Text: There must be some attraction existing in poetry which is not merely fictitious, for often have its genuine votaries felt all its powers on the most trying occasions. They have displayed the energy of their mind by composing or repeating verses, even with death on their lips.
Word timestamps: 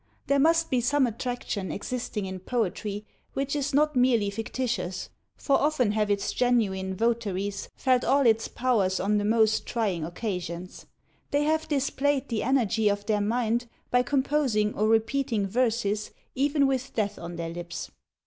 There 0.25 0.39
must 0.39 0.71
be 0.71 0.81
some 0.81 1.05
attraction 1.05 1.71
existing 1.71 2.25
in 2.25 2.39
poetry 2.39 3.05
which 3.33 3.55
is 3.55 3.71
not 3.71 3.95
merely 3.95 4.31
fictitious, 4.31 5.11
for 5.37 5.59
often 5.61 5.91
have 5.91 6.09
its 6.09 6.33
genuine 6.33 6.95
votaries 6.95 7.69
felt 7.75 8.03
all 8.03 8.25
its 8.25 8.47
powers 8.47 8.99
on 8.99 9.19
the 9.19 9.25
most 9.25 9.67
trying 9.67 10.03
occasions. 10.03 10.87
They 11.29 11.43
have 11.43 11.67
displayed 11.67 12.29
the 12.29 12.41
energy 12.41 12.89
of 12.89 13.05
their 13.05 13.21
mind 13.21 13.67
by 13.91 14.01
composing 14.01 14.73
or 14.73 14.87
repeating 14.87 15.45
verses, 15.45 16.09
even 16.33 16.65
with 16.65 16.95
death 16.95 17.19
on 17.19 17.35
their 17.35 17.49
lips. 17.49 17.91